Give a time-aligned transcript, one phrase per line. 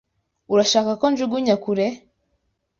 [0.53, 1.87] Urashaka ko njugunya kure?